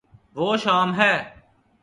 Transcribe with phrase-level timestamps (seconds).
[0.35, 1.13] وہ شام ہے